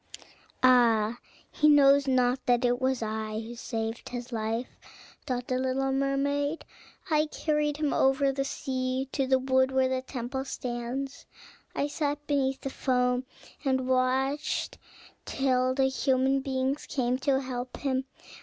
"Ah, 0.63 1.19
he 1.51 1.69
knows 1.69 2.07
not 2.07 2.43
that 2.47 2.65
it 2.65 2.81
was 2.81 3.03
I 3.03 3.39
who 3.39 3.53
saved 3.53 4.09
his 4.09 4.31
life," 4.31 4.79
thought 5.27 5.47
the 5.47 5.59
little 5.59 5.91
mermaid. 5.91 6.65
"I 7.11 7.27
carried 7.27 7.77
him 7.77 7.93
over 7.93 8.31
the 8.31 8.43
sea 8.43 9.09
to 9.11 9.27
the 9.27 9.37
wood 9.37 9.71
where 9.71 9.89
the 9.89 10.01
temple 10.01 10.43
stands: 10.45 11.27
I 11.75 11.85
sat 11.85 12.25
beneath 12.25 12.61
the 12.61 12.71
foam, 12.71 13.25
and 13.63 13.87
watched 13.87 14.79
till 15.25 15.75
the 15.75 15.85
human 15.85 16.39
beings 16.39 16.87
came 16.87 17.19
to 17.19 17.39
help 17.41 17.77
him. 17.77 18.05